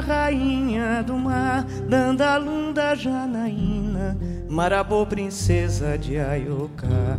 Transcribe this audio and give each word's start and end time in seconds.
Rainha 0.00 1.02
do 1.02 1.16
mar, 1.16 1.64
Dandalunda, 1.88 2.94
Janaína, 2.94 4.16
Marabô, 4.48 5.06
princesa 5.06 5.96
de 5.98 6.18
Ayoká. 6.18 7.18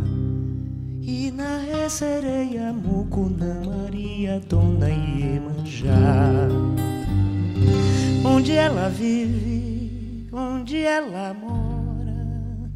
E 1.02 1.32
na 1.32 1.90
sereia, 1.90 2.74
Mucuna, 2.74 3.62
Maria, 3.66 4.42
Dona 4.48 4.90
Iemanjá. 4.90 6.50
Onde 8.26 8.52
ela 8.54 8.90
vive, 8.90 10.28
onde 10.34 10.82
ela 10.84 11.34
mora, 11.34 12.68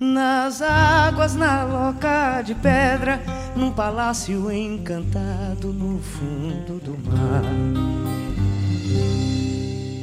nas 0.00 0.60
águas, 0.60 1.36
na 1.36 1.62
loca 1.62 2.42
de 2.42 2.54
pedra, 2.56 3.20
num 3.54 3.70
palácio 3.70 4.50
encantado 4.50 5.72
no 5.72 6.00
fundo 6.00 6.80
do 6.80 6.98
mar. 7.08 8.11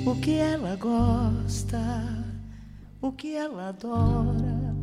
O 0.06 0.16
que 0.22 0.36
ela 0.36 0.76
gosta, 0.78 1.78
o 3.02 3.12
que 3.12 3.36
ela 3.36 3.70
adora. 3.70 4.76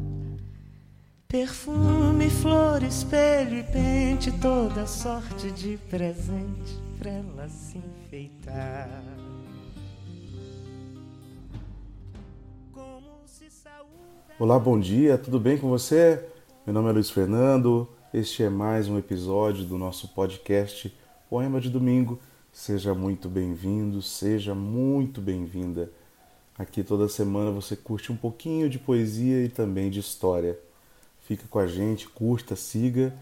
Perfume, 1.26 2.28
flor, 2.28 2.82
espelho 2.82 3.58
e 3.58 3.62
pente, 3.62 4.30
toda 4.32 4.86
sorte 4.86 5.50
de 5.50 5.78
presente 5.88 6.78
pra 6.98 7.10
ela 7.10 7.48
se 7.48 7.78
enfeitar. 7.78 9.02
Olá, 14.38 14.58
bom 14.58 14.78
dia, 14.78 15.16
tudo 15.16 15.40
bem 15.40 15.56
com 15.56 15.68
você? 15.70 16.22
Meu 16.66 16.74
nome 16.74 16.90
é 16.90 16.92
Luiz 16.92 17.08
Fernando, 17.08 17.88
este 18.12 18.42
é 18.42 18.50
mais 18.50 18.88
um 18.88 18.98
episódio 18.98 19.64
do 19.64 19.78
nosso 19.78 20.08
podcast 20.08 20.94
Poema 21.30 21.60
de 21.60 21.70
Domingo. 21.70 22.20
Seja 22.56 22.94
muito 22.94 23.28
bem-vindo, 23.28 24.00
seja 24.00 24.54
muito 24.54 25.20
bem-vinda. 25.20 25.92
Aqui 26.56 26.82
toda 26.82 27.06
semana 27.06 27.50
você 27.50 27.76
curte 27.76 28.10
um 28.10 28.16
pouquinho 28.16 28.70
de 28.70 28.78
poesia 28.78 29.44
e 29.44 29.48
também 29.50 29.90
de 29.90 30.00
história. 30.00 30.58
Fica 31.20 31.46
com 31.48 31.58
a 31.58 31.66
gente, 31.66 32.08
curta, 32.08 32.56
siga, 32.56 33.14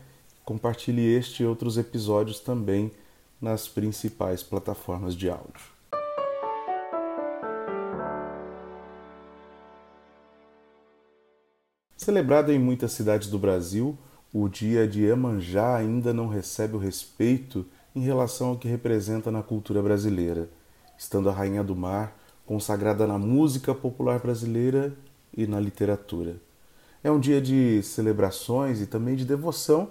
compartilhe 0.45 1.03
este 1.03 1.43
e 1.43 1.47
outros 1.47 1.77
episódios 1.77 2.39
também 2.39 2.93
nas 3.41 3.67
principais 3.67 4.41
plataformas 4.41 5.17
de 5.17 5.29
áudio. 5.29 5.67
Celebrado 11.97 12.53
em 12.53 12.59
muitas 12.61 12.93
cidades 12.93 13.29
do 13.29 13.39
Brasil, 13.39 13.99
o 14.33 14.49
dia 14.49 14.87
de 14.87 15.03
Iemanjá 15.03 15.75
ainda 15.75 16.15
não 16.15 16.29
recebe 16.29 16.77
o 16.77 16.79
respeito 16.79 17.67
em 17.95 18.01
relação 18.01 18.49
ao 18.49 18.57
que 18.57 18.69
representa 18.69 19.31
na 19.31 19.43
cultura 19.43 19.83
brasileira, 19.83 20.49
estando 20.99 21.29
a 21.29 21.33
Rainha 21.33 21.63
do 21.63 21.77
Mar 21.77 22.17
consagrada 22.45 23.07
na 23.07 23.19
música 23.19 23.75
popular 23.75 24.19
brasileira 24.19 24.95
e 25.37 25.47
na 25.47 25.59
literatura. 25.59 26.37
É 27.03 27.11
um 27.11 27.19
dia 27.19 27.41
de 27.41 27.83
celebrações 27.83 28.81
e 28.81 28.87
também 28.87 29.17
de 29.17 29.25
devoção, 29.25 29.91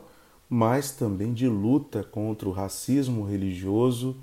mas 0.49 0.91
também 0.91 1.33
de 1.33 1.47
luta 1.47 2.03
contra 2.03 2.47
o 2.47 2.51
racismo 2.51 3.23
religioso 3.23 4.15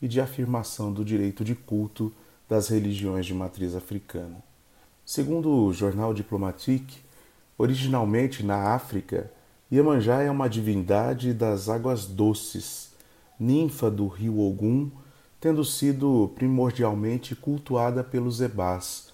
e 0.00 0.08
de 0.08 0.20
afirmação 0.20 0.92
do 0.92 1.04
direito 1.04 1.44
de 1.44 1.54
culto 1.54 2.12
das 2.48 2.68
religiões 2.68 3.26
de 3.26 3.34
matriz 3.34 3.74
africana. 3.74 4.42
Segundo 5.04 5.50
o 5.50 5.72
jornal 5.72 6.12
Diplomatique, 6.12 7.06
Originalmente 7.58 8.44
na 8.44 8.74
África, 8.74 9.30
Iemanjá 9.72 10.22
é 10.22 10.30
uma 10.30 10.48
divindade 10.48 11.32
das 11.32 11.70
águas 11.70 12.04
doces, 12.04 12.85
ninfa 13.38 13.90
do 13.90 14.06
rio 14.06 14.40
Ogum, 14.40 14.90
tendo 15.40 15.64
sido 15.64 16.32
primordialmente 16.34 17.34
cultuada 17.34 18.02
pelos 18.02 18.40
Ebás, 18.40 19.08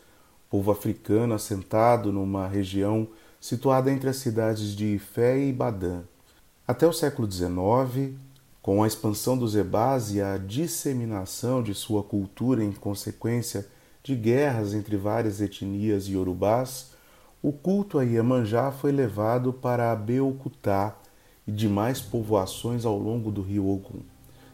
povo 0.48 0.70
africano 0.70 1.34
assentado 1.34 2.12
numa 2.12 2.46
região 2.46 3.08
situada 3.40 3.90
entre 3.90 4.08
as 4.08 4.16
cidades 4.16 4.76
de 4.76 4.94
Ifé 4.94 5.38
e 5.38 5.52
Badã. 5.52 6.02
Até 6.66 6.86
o 6.86 6.92
século 6.92 7.30
XIX, 7.30 8.14
com 8.62 8.82
a 8.82 8.86
expansão 8.86 9.36
dos 9.36 9.56
Ebás 9.56 10.14
e 10.14 10.22
a 10.22 10.38
disseminação 10.38 11.60
de 11.60 11.74
sua 11.74 12.04
cultura 12.04 12.62
em 12.62 12.70
consequência 12.70 13.66
de 14.02 14.14
guerras 14.14 14.72
entre 14.72 14.96
várias 14.96 15.40
etnias 15.40 16.06
iorubás, 16.06 16.92
o 17.42 17.52
culto 17.52 17.98
a 17.98 18.04
Iemanjá 18.04 18.70
foi 18.70 18.92
levado 18.92 19.52
para 19.52 19.90
Abeokutá 19.90 20.96
e 21.46 21.50
demais 21.50 22.00
povoações 22.00 22.84
ao 22.84 22.96
longo 22.96 23.32
do 23.32 23.42
rio 23.42 23.68
Ogum, 23.68 24.00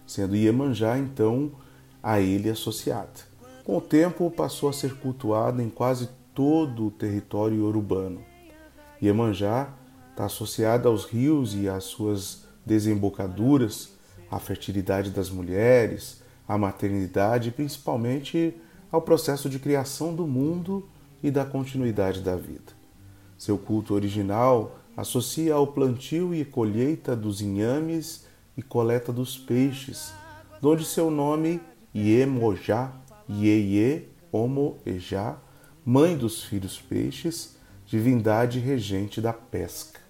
sendo 0.09 0.35
Iemanjá 0.35 0.99
então 0.99 1.53
a 2.03 2.19
ele 2.19 2.49
associada. 2.49 3.29
Com 3.63 3.77
o 3.77 3.81
tempo 3.81 4.31
passou 4.31 4.71
a 4.71 4.73
ser 4.73 4.95
cultuada 4.95 5.63
em 5.63 5.69
quase 5.69 6.09
todo 6.35 6.87
o 6.87 6.91
território 6.91 7.63
urbano. 7.65 8.25
Iemanjá 9.03 9.69
está 10.11 10.25
associada 10.25 10.89
aos 10.89 11.05
rios 11.05 11.55
e 11.55 11.69
às 11.69 11.85
suas 11.85 12.45
desembocaduras, 12.65 13.91
à 14.31 14.39
fertilidade 14.39 15.11
das 15.11 15.29
mulheres, 15.29 16.23
à 16.49 16.57
maternidade 16.57 17.51
e 17.51 17.53
principalmente 17.53 18.57
ao 18.91 19.03
processo 19.03 19.51
de 19.51 19.59
criação 19.59 20.15
do 20.15 20.27
mundo 20.27 20.89
e 21.23 21.31
da 21.31 21.45
continuidade 21.45 22.23
da 22.23 22.35
vida. 22.35 22.73
Seu 23.37 23.59
culto 23.59 23.93
original 23.93 24.79
associa 24.97 25.55
ao 25.55 25.67
plantio 25.67 26.35
e 26.35 26.45
colheita 26.45 27.15
dos 27.15 27.43
inhames 27.43 28.27
e 28.59 28.63
coleta 28.63 29.13
dos 29.13 29.39
peixes, 29.39 30.13
donde 30.61 30.85
seu 30.85 31.13
nome 31.13 31.61
Iemojá, 31.95 32.93
Ieye, 33.29 34.09
Homo 34.33 34.79
Ejá, 34.85 35.39
mãe 35.87 36.17
dos 36.17 36.43
filhos 36.43 36.81
peixes, 36.81 37.57
divindade 37.87 38.59
regente 38.59 39.21
da 39.21 39.33
pesca. 39.33 40.01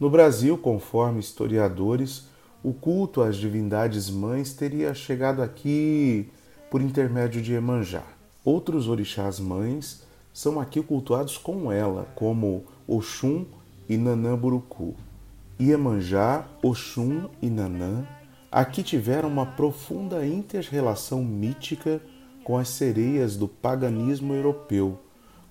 No 0.00 0.08
Brasil, 0.08 0.56
conforme 0.56 1.20
historiadores, 1.20 2.24
o 2.62 2.72
culto 2.72 3.20
às 3.20 3.36
divindades 3.36 4.08
mães 4.08 4.54
teria 4.54 4.94
chegado 4.94 5.42
aqui 5.42 6.30
por 6.70 6.80
intermédio 6.80 7.42
de 7.42 7.52
Emanjá. 7.52 8.02
Outros 8.42 8.88
orixás 8.88 9.38
mães 9.38 10.02
são 10.32 10.58
aqui 10.58 10.82
cultuados 10.82 11.36
com 11.36 11.70
ela, 11.70 12.08
como 12.14 12.64
Oxum 12.88 13.44
e 13.86 13.98
Nanã 13.98 14.34
Burucu. 14.34 14.96
Iemanjá, 15.60 16.48
Oxum 16.62 17.28
e 17.40 17.48
Nanã 17.48 18.04
aqui 18.50 18.82
tiveram 18.82 19.28
uma 19.28 19.46
profunda 19.46 20.26
inter-relação 20.26 21.24
mítica 21.24 22.00
com 22.42 22.58
as 22.58 22.68
sereias 22.68 23.36
do 23.36 23.46
paganismo 23.46 24.34
europeu, 24.34 24.98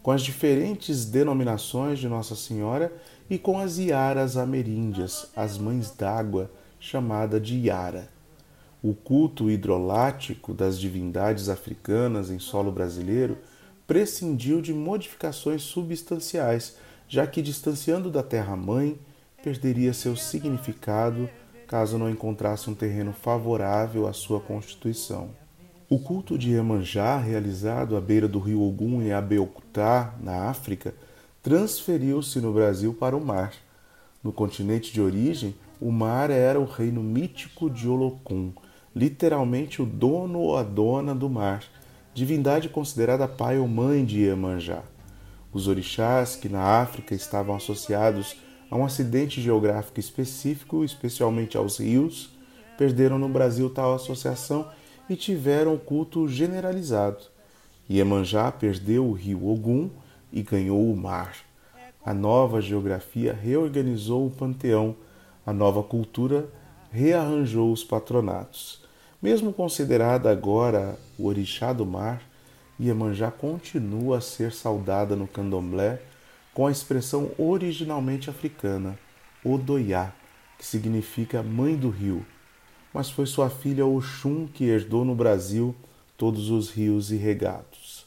com 0.01 0.11
as 0.11 0.21
diferentes 0.21 1.05
denominações 1.05 1.99
de 1.99 2.09
Nossa 2.09 2.35
Senhora 2.35 2.93
e 3.29 3.37
com 3.37 3.57
as 3.57 3.77
iaras 3.77 4.35
ameríndias, 4.35 5.27
as 5.35 5.57
mães 5.57 5.91
d'água, 5.91 6.51
chamada 6.79 7.39
de 7.39 7.57
Iara. 7.57 8.09
O 8.81 8.93
culto 8.93 9.49
hidrolático 9.49 10.53
das 10.53 10.77
divindades 10.77 11.47
africanas 11.47 12.29
em 12.29 12.39
solo 12.39 12.73
brasileiro 12.73 13.37
prescindiu 13.87 14.61
de 14.61 14.73
modificações 14.73 15.61
substanciais, 15.61 16.75
já 17.07 17.25
que, 17.25 17.41
distanciando 17.41 18.11
da 18.11 18.21
terra-mãe, 18.21 18.99
perderia 19.43 19.93
seu 19.93 20.15
significado 20.15 21.29
caso 21.67 21.97
não 21.97 22.09
encontrasse 22.09 22.69
um 22.69 22.73
terreno 22.73 23.11
favorável 23.11 24.07
à 24.07 24.13
sua 24.13 24.39
constituição. 24.39 25.31
O 25.89 25.99
culto 25.99 26.37
de 26.37 26.51
Iemanjá, 26.51 27.17
realizado 27.17 27.97
à 27.97 28.01
beira 28.01 28.27
do 28.27 28.39
rio 28.39 28.61
Ogum 28.61 29.01
em 29.01 29.11
Abeokuta, 29.11 30.13
na 30.21 30.49
África, 30.49 30.95
transferiu-se 31.41 32.39
no 32.39 32.53
Brasil 32.53 32.94
para 32.94 33.18
o 33.18 33.25
mar. 33.25 33.51
No 34.23 34.31
continente 34.31 34.94
de 34.94 35.01
origem, 35.01 35.53
o 35.79 35.91
mar 35.91 36.29
era 36.29 36.59
o 36.59 36.65
reino 36.65 37.03
mítico 37.03 37.69
de 37.69 37.88
Olocum, 37.88 38.53
literalmente 38.95 39.81
o 39.81 39.85
dono 39.85 40.39
ou 40.39 40.57
a 40.57 40.63
dona 40.63 41.13
do 41.13 41.29
mar, 41.29 41.63
divindade 42.13 42.69
considerada 42.69 43.27
pai 43.27 43.59
ou 43.59 43.68
mãe 43.68 44.06
de 44.06 44.21
Iemanjá. 44.21 44.83
Os 45.51 45.68
orixás, 45.68 46.38
que 46.38 46.47
na 46.47 46.62
África 46.81 47.13
estavam 47.13 47.56
associados 47.56 48.38
a 48.69 48.75
um 48.75 48.86
acidente 48.86 49.42
geográfico 49.42 50.00
específico, 50.00 50.83
especialmente 50.83 51.57
aos 51.57 51.80
rios, 51.80 52.31
perderam 52.77 53.19
no 53.19 53.30
Brasil 53.30 53.69
tal 53.69 53.94
associação 53.94 54.68
e 55.10 55.15
tiveram 55.15 55.77
culto 55.77 56.27
generalizado. 56.27 57.25
Iemanjá 57.89 58.51
perdeu 58.51 59.06
o 59.06 59.13
rio 59.13 59.48
Ogum 59.48 59.89
e 60.31 60.42
ganhou 60.42 60.92
o 60.92 60.95
mar. 60.95 61.36
A 62.06 62.13
nova 62.13 62.62
geografia 62.62 63.33
reorganizou 63.33 64.27
o 64.27 64.31
panteão, 64.31 64.95
a 65.45 65.54
nova 65.54 65.83
cultura 65.83 66.50
rearranjou 66.92 67.71
os 67.71 67.83
patronatos. 67.83 68.81
Mesmo 69.21 69.54
considerada 69.54 70.30
agora 70.30 70.98
o 71.18 71.27
orixá 71.27 71.71
do 71.71 71.86
mar, 71.86 72.21
Iemanjá 72.80 73.31
continua 73.31 74.18
a 74.18 74.21
ser 74.21 74.51
saudada 74.51 75.16
no 75.16 75.27
candomblé 75.27 76.01
com 76.53 76.67
a 76.67 76.71
expressão 76.71 77.31
originalmente 77.38 78.29
africana, 78.29 78.97
Odoiá, 79.44 80.13
que 80.57 80.65
significa 80.65 81.41
mãe 81.41 81.75
do 81.75 81.89
rio, 81.89 82.25
mas 82.94 83.09
foi 83.09 83.25
sua 83.25 83.50
filha 83.50 83.85
Oxum 83.85 84.47
que 84.47 84.65
herdou 84.65 85.03
no 85.03 85.15
Brasil 85.15 85.75
todos 86.17 86.50
os 86.50 86.69
rios 86.69 87.11
irregados. 87.11 88.05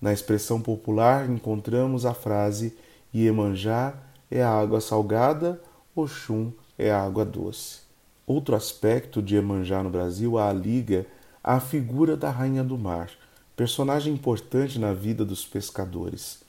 Na 0.00 0.12
expressão 0.12 0.60
popular 0.60 1.28
encontramos 1.28 2.04
a 2.04 2.12
frase 2.12 2.76
Iemanjá 3.14 3.94
é 4.30 4.42
a 4.42 4.50
água 4.50 4.80
salgada, 4.80 5.60
Oxum 5.94 6.52
é 6.78 6.90
a 6.90 7.02
água 7.02 7.24
doce. 7.24 7.80
Outro 8.26 8.54
aspecto 8.54 9.22
de 9.22 9.36
Iemanjá 9.36 9.82
no 9.82 9.88
Brasil 9.88 10.36
a 10.36 10.52
liga 10.52 11.06
à 11.42 11.58
figura 11.58 12.16
da 12.16 12.28
Rainha 12.28 12.62
do 12.62 12.76
Mar, 12.76 13.08
personagem 13.56 14.12
importante 14.12 14.78
na 14.78 14.92
vida 14.92 15.24
dos 15.24 15.46
pescadores. 15.46 16.45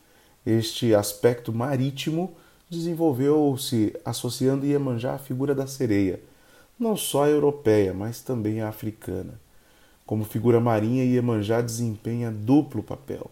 Este 0.50 0.96
aspecto 0.96 1.52
marítimo 1.52 2.32
desenvolveu-se 2.70 3.94
associando 4.06 4.66
Iemanjá 4.66 5.16
à 5.16 5.18
figura 5.18 5.54
da 5.54 5.68
sereia, 5.68 6.22
não 6.80 6.96
só 6.96 7.28
europeia, 7.28 7.94
mas 7.94 8.22
também 8.22 8.62
africana. 8.62 9.42
Como 10.06 10.24
figura 10.24 10.62
marinha, 10.62 11.04
Iemanjá 11.04 11.60
desempenha 11.60 12.32
duplo 12.32 12.82
papel. 12.82 13.30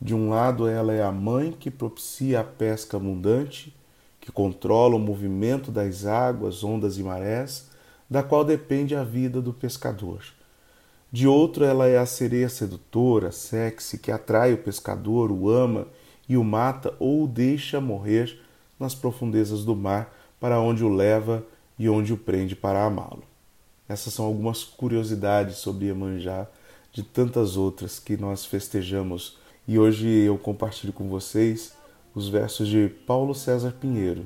De 0.00 0.12
um 0.12 0.30
lado, 0.30 0.66
ela 0.66 0.92
é 0.92 1.04
a 1.04 1.12
mãe 1.12 1.52
que 1.52 1.70
propicia 1.70 2.40
a 2.40 2.44
pesca 2.44 2.96
abundante, 2.96 3.72
que 4.20 4.32
controla 4.32 4.96
o 4.96 4.98
movimento 4.98 5.70
das 5.70 6.04
águas, 6.04 6.64
ondas 6.64 6.98
e 6.98 7.02
marés, 7.04 7.70
da 8.10 8.24
qual 8.24 8.44
depende 8.44 8.96
a 8.96 9.04
vida 9.04 9.40
do 9.40 9.52
pescador. 9.52 10.20
De 11.12 11.28
outro, 11.28 11.64
ela 11.64 11.86
é 11.86 11.96
a 11.96 12.06
sereia 12.06 12.48
sedutora, 12.48 13.30
sexy, 13.30 13.98
que 13.98 14.10
atrai 14.10 14.52
o 14.52 14.58
pescador, 14.58 15.30
o 15.30 15.48
ama 15.48 15.86
e 16.28 16.36
o 16.36 16.44
mata 16.44 16.94
ou 16.98 17.24
o 17.24 17.28
deixa 17.28 17.80
morrer 17.80 18.40
nas 18.78 18.94
profundezas 18.94 19.64
do 19.64 19.74
mar, 19.74 20.14
para 20.38 20.60
onde 20.60 20.84
o 20.84 20.88
leva 20.88 21.44
e 21.78 21.88
onde 21.88 22.12
o 22.12 22.16
prende 22.16 22.54
para 22.54 22.84
amá-lo. 22.84 23.22
Essas 23.88 24.12
são 24.12 24.24
algumas 24.24 24.64
curiosidades 24.64 25.56
sobre 25.56 25.86
Iemanjá, 25.86 26.46
de 26.92 27.02
tantas 27.02 27.56
outras 27.56 27.98
que 27.98 28.16
nós 28.16 28.44
festejamos 28.44 29.38
e 29.68 29.80
hoje 29.80 30.08
eu 30.08 30.38
compartilho 30.38 30.92
com 30.92 31.08
vocês 31.08 31.76
os 32.14 32.28
versos 32.28 32.68
de 32.68 32.88
Paulo 33.04 33.34
César 33.34 33.72
Pinheiro. 33.72 34.24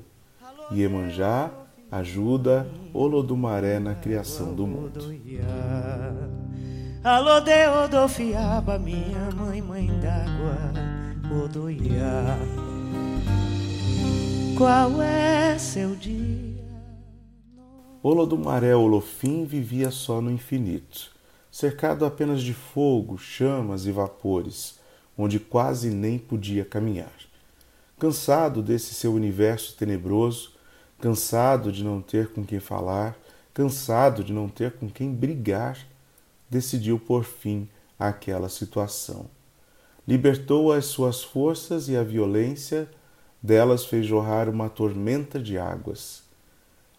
Iemanjá 0.71 1.51
ajuda 1.91 2.67
Olodumaré 2.93 3.79
na 3.79 3.95
criação 3.95 4.55
do 4.55 4.67
mundo. 4.67 5.01
Alô, 7.03 7.41
Deodofiaba, 7.41 8.79
minha 8.79 9.31
mãe, 9.35 9.63
mãe 9.63 9.87
d'água, 9.99 11.00
Odoiá. 11.31 12.39
Qual 14.59 15.01
é 15.01 15.57
seu 15.59 15.95
dia? 15.95 16.61
Olodumaré 18.03 18.75
Olofim 18.75 19.45
vivia 19.45 19.93
só 19.93 20.21
no 20.21 20.31
infinito, 20.31 21.13
cercado 21.51 22.05
apenas 22.05 22.43
de 22.43 22.53
fogo, 22.53 23.17
chamas 23.17 23.87
e 23.87 23.93
vapores 23.93 24.81
onde 25.17 25.39
quase 25.39 25.91
nem 25.91 26.19
podia 26.19 26.65
caminhar. 26.65 27.13
Cansado 27.99 28.63
desse 28.63 28.95
seu 28.95 29.13
universo 29.13 29.77
tenebroso, 29.77 30.55
cansado 30.99 31.71
de 31.71 31.85
não 31.85 32.01
ter 32.01 32.29
com 32.33 32.45
quem 32.45 32.59
falar, 32.59 33.17
cansado 33.53 34.25
de 34.25 34.33
não 34.33 34.49
ter 34.49 34.73
com 34.73 34.89
quem 34.89 35.13
brigar, 35.13 35.79
decidiu 36.49 36.99
por 36.99 37.25
fim 37.25 37.69
àquela 37.99 38.49
situação. 38.49 39.27
Libertou 40.07 40.73
as 40.73 40.87
suas 40.87 41.23
forças 41.23 41.89
e 41.89 41.97
a 41.97 42.03
violência 42.03 42.89
delas 43.43 43.85
fez 43.85 44.07
jorrar 44.07 44.49
uma 44.49 44.69
tormenta 44.69 45.39
de 45.39 45.59
águas. 45.59 46.23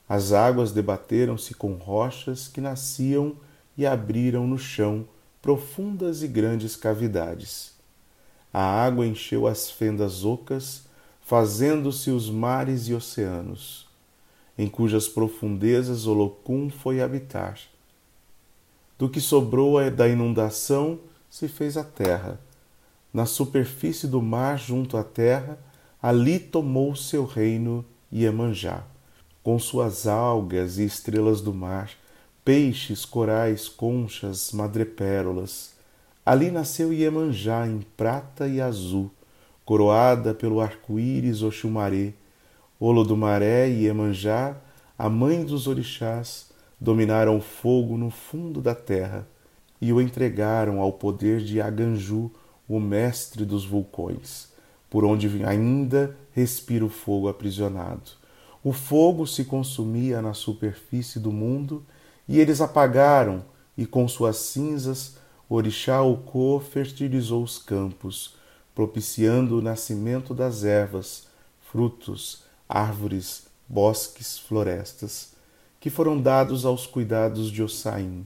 As 0.07 0.31
águas 0.33 0.71
debateram-se 0.71 1.53
com 1.53 1.74
rochas 1.74 2.48
que 2.48 2.59
nasciam 2.59 3.36
e 3.77 3.86
abriram 3.86 4.45
no 4.45 4.57
chão 4.57 5.07
profundas 5.42 6.21
e 6.21 6.27
grandes 6.27 6.75
cavidades. 6.75 7.74
A 8.53 8.62
água 8.62 9.06
encheu 9.06 9.47
as 9.47 9.71
fendas 9.71 10.25
ocas, 10.25 10.83
fazendo-se 11.21 12.12
os 12.12 12.30
mares 12.30 12.88
e 12.88 12.94
oceanos, 12.94 13.88
em 14.57 14.68
cujas 14.68 15.07
profundezas 15.07 16.06
Olocum 16.06 16.69
foi 16.69 17.01
habitar. 17.01 17.57
Do 19.00 19.09
que 19.09 19.21
sobrou 19.21 19.89
da 19.89 20.07
inundação 20.07 21.00
se 21.30 21.47
fez 21.47 21.77
a 21.77 21.83
terra. 21.83 22.39
Na 23.13 23.25
superfície 23.25 24.08
do 24.08 24.22
mar, 24.22 24.58
junto 24.58 24.98
à 24.98 25.04
terra, 25.04 25.58
ali 26.02 26.40
tomou 26.40 26.96
seu 26.96 27.25
reino 27.25 27.86
Iemanjá, 28.12 28.84
com 29.44 29.58
suas 29.60 30.08
algas 30.08 30.78
e 30.78 30.86
estrelas 30.86 31.42
do 31.42 31.54
mar, 31.54 31.92
peixes, 32.44 33.06
corais, 33.06 33.68
conchas, 33.68 34.52
madrepérolas, 34.52 35.72
Ali 36.24 36.52
nasceu 36.52 36.94
Iemanjá 36.94 37.68
em 37.68 37.80
prata 37.98 38.48
e 38.48 38.62
azul, 38.62 39.10
coroada 39.66 40.36
pelo 40.36 40.62
arco-íris 40.62 41.42
Oxumaré, 41.42 42.14
Olodumaré 42.80 43.68
e 43.68 43.86
Iemanjá, 43.86 44.56
a 44.98 45.10
mãe 45.10 45.44
dos 45.44 45.66
orixás, 45.66 46.52
dominaram 46.80 47.38
o 47.38 47.42
fogo 47.42 47.98
no 47.98 48.12
fundo 48.12 48.62
da 48.62 48.75
terra 48.75 49.28
e 49.81 49.92
o 49.92 50.00
entregaram 50.00 50.80
ao 50.80 50.94
poder 50.94 51.42
de 51.42 51.60
Aganju, 51.60 52.30
o 52.75 52.79
mestre 52.79 53.45
dos 53.45 53.65
vulcões, 53.65 54.50
por 54.89 55.03
onde 55.03 55.44
ainda 55.45 56.15
respira 56.33 56.85
o 56.85 56.89
fogo 56.89 57.27
aprisionado. 57.27 58.12
O 58.63 58.71
fogo 58.71 59.25
se 59.25 59.45
consumia 59.45 60.21
na 60.21 60.33
superfície 60.33 61.19
do 61.19 61.31
mundo 61.31 61.83
e 62.27 62.39
eles 62.39 62.62
apagaram, 62.62 63.44
e 63.77 63.85
com 63.85 64.07
suas 64.07 64.38
cinzas 64.38 65.15
orixá 65.50 66.01
Ukô 66.03 66.59
fertilizou 66.59 67.44
os 67.44 67.57
campos, 67.57 68.35
propiciando 68.75 69.57
o 69.57 69.62
nascimento 69.62 70.33
das 70.33 70.63
ervas, 70.63 71.27
frutos, 71.71 72.44
árvores, 72.69 73.47
bosques, 73.68 74.38
florestas, 74.38 75.33
que 75.79 75.89
foram 75.89 76.21
dados 76.21 76.65
aos 76.65 76.85
cuidados 76.85 77.51
de 77.51 77.63
Ossain. 77.63 78.25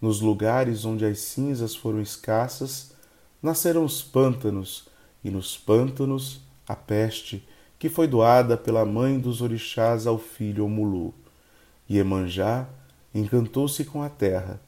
Nos 0.00 0.20
lugares 0.20 0.84
onde 0.84 1.04
as 1.04 1.20
cinzas 1.20 1.74
foram 1.74 2.00
escassas, 2.00 2.92
nasceram 3.42 3.84
os 3.84 4.02
pântanos, 4.02 4.88
e 5.24 5.30
nos 5.30 5.56
pântanos 5.56 6.40
a 6.66 6.76
peste, 6.76 7.46
que 7.78 7.88
foi 7.88 8.06
doada 8.06 8.56
pela 8.56 8.84
mãe 8.84 9.18
dos 9.18 9.42
orixás 9.42 10.06
ao 10.06 10.18
filho 10.18 10.64
Omulu. 10.64 11.12
Iemanjá 11.90 12.68
encantou-se 13.14 13.84
com 13.84 14.02
a 14.02 14.08
terra, 14.08 14.60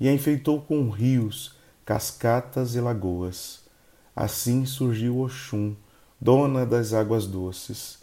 e 0.00 0.08
a 0.08 0.12
enfeitou 0.12 0.60
com 0.62 0.88
rios, 0.90 1.54
cascatas 1.84 2.74
e 2.74 2.80
lagoas. 2.80 3.60
Assim 4.16 4.64
surgiu 4.64 5.20
Oxum, 5.20 5.74
dona 6.20 6.66
das 6.66 6.92
águas 6.92 7.26
doces. 7.26 7.98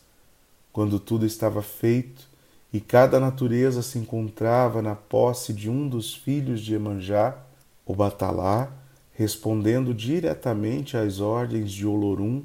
Quando 0.71 0.99
tudo 0.99 1.25
estava 1.25 1.61
feito 1.61 2.29
e 2.71 2.79
cada 2.79 3.19
natureza 3.19 3.81
se 3.81 3.97
encontrava 3.97 4.81
na 4.81 4.95
posse 4.95 5.51
de 5.51 5.69
um 5.69 5.89
dos 5.89 6.13
filhos 6.13 6.61
de 6.61 6.75
Emanjá, 6.75 7.37
o 7.85 7.95
Batalá, 7.95 8.71
respondendo 9.19 9.93
diretamente 9.93 10.95
às 10.95 11.19
ordens 11.19 11.73
de 11.73 11.85
Olorum, 11.85 12.41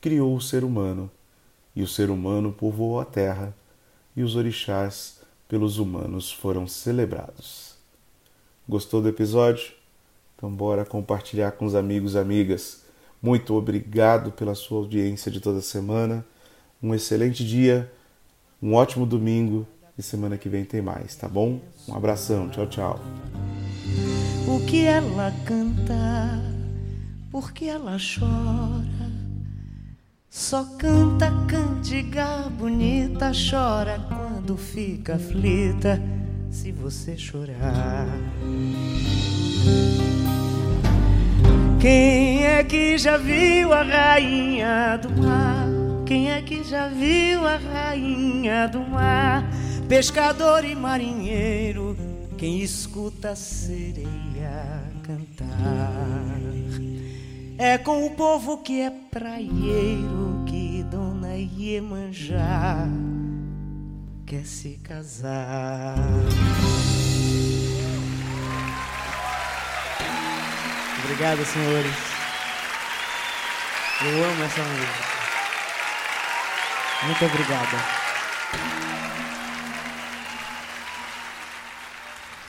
criou 0.00 0.34
o 0.34 0.40
ser 0.40 0.64
humano, 0.64 1.08
e 1.74 1.84
o 1.84 1.86
ser 1.86 2.10
humano 2.10 2.50
povoou 2.52 2.98
a 2.98 3.04
terra, 3.04 3.54
e 4.16 4.24
os 4.24 4.34
orixás 4.34 5.20
pelos 5.46 5.78
humanos 5.78 6.32
foram 6.32 6.66
celebrados. 6.66 7.76
Gostou 8.68 9.00
do 9.00 9.08
episódio? 9.08 9.72
Então 10.34 10.50
bora 10.50 10.84
compartilhar 10.84 11.52
com 11.52 11.64
os 11.64 11.76
amigos 11.76 12.14
e 12.14 12.18
amigas. 12.18 12.82
Muito 13.22 13.54
obrigado 13.54 14.32
pela 14.32 14.56
sua 14.56 14.78
audiência 14.78 15.30
de 15.30 15.38
toda 15.38 15.60
semana. 15.60 16.26
Um 16.82 16.92
excelente 16.92 17.46
dia, 17.46 17.88
um 18.60 18.74
ótimo 18.74 19.06
domingo 19.06 19.64
e 19.96 20.02
semana 20.02 20.36
que 20.36 20.48
vem 20.48 20.64
tem 20.64 20.82
mais, 20.82 21.14
tá 21.14 21.28
bom? 21.28 21.60
Um 21.88 21.94
abração, 21.94 22.48
tchau, 22.48 22.66
tchau. 22.66 23.00
O 24.48 24.60
que 24.60 24.84
ela 24.84 25.32
canta, 25.44 26.40
porque 27.32 27.64
ela 27.64 27.96
chora. 27.98 29.10
Só 30.30 30.64
canta 30.78 31.32
cantiga 31.48 32.48
bonita, 32.50 33.32
chora 33.32 33.98
quando 34.08 34.56
fica 34.56 35.16
aflita 35.16 36.00
se 36.50 36.70
você 36.70 37.16
chorar. 37.16 38.06
Quem 41.80 42.44
é 42.44 42.62
que 42.62 42.96
já 42.96 43.16
viu 43.16 43.72
a 43.72 43.82
rainha 43.82 44.96
do 44.96 45.22
mar? 45.22 45.66
Quem 46.06 46.30
é 46.30 46.40
que 46.40 46.62
já 46.62 46.86
viu 46.88 47.46
a 47.46 47.56
rainha 47.56 48.68
do 48.68 48.80
mar? 48.80 49.44
Pescador 49.88 50.64
e 50.64 50.74
marinheiro, 50.74 51.96
quem 52.36 52.60
escuta 52.60 53.30
a 53.30 53.36
sereia 53.36 54.82
cantar. 55.02 55.92
É 57.58 57.78
com 57.78 58.06
o 58.06 58.10
povo 58.10 58.58
que 58.58 58.82
é 58.82 58.90
praieiro 58.90 60.44
que 60.46 60.82
Dona 60.90 61.36
Iemanjá 61.36 62.86
quer 64.26 64.44
se 64.44 64.78
casar. 64.82 65.96
Obrigado, 71.04 71.44
senhores. 71.46 71.96
Eu 74.02 74.24
amo 74.24 74.44
essa 74.44 74.62
música. 74.62 75.06
Muito 77.04 77.24
obrigada. 77.24 77.95